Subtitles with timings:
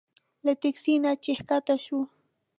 [0.45, 2.01] له تکسي نه چې ښکته شوو.